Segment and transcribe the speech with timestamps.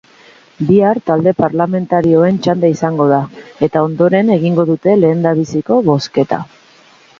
[0.69, 3.21] Bihar talde parlamentarioen txanda izango da
[3.69, 6.45] eta ondoren egingo dute lehendabiziko bozketa.